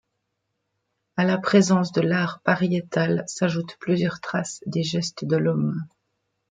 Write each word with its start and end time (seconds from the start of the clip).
À 1.15 1.25
la 1.25 1.37
présence 1.37 1.91
de 1.91 2.01
l’art 2.01 2.39
pariétal 2.41 3.23
s’ajoutent 3.27 3.77
plusieurs 3.79 4.19
traces 4.19 4.63
des 4.65 4.81
gestes 4.81 5.25
de 5.25 5.37
l’homme. 5.37 5.85